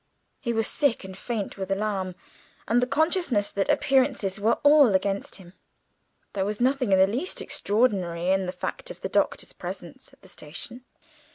He 0.39 0.51
was 0.51 0.65
sick 0.65 1.03
and 1.03 1.15
faint 1.15 1.57
with 1.59 1.69
alarm, 1.69 2.15
and 2.67 2.81
the 2.81 2.87
consciousness 2.87 3.51
that 3.51 3.69
appearances 3.69 4.39
were 4.39 4.57
all 4.63 4.95
against 4.95 5.35
him. 5.35 5.53
There 6.33 6.43
was 6.43 6.59
nothing 6.59 6.91
in 6.91 6.97
the 6.97 7.05
least 7.05 7.39
extraordinary 7.39 8.29
in 8.31 8.47
the 8.47 8.51
fact 8.51 8.89
of 8.89 9.01
the 9.01 9.09
Doctor's 9.09 9.53
presence 9.53 10.11
at 10.11 10.23
the 10.23 10.27
station. 10.27 10.85